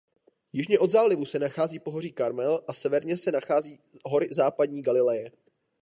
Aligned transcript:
Jižně 0.53 0.79
od 0.79 0.89
zálivu 0.89 1.25
se 1.25 1.39
nachází 1.39 1.79
pohoří 1.79 2.11
Karmel 2.11 2.63
a 2.67 2.73
severně 2.73 3.17
se 3.17 3.31
nachází 3.31 3.79
hory 4.05 4.29
západní 4.31 4.81
Galileje. 4.81 5.31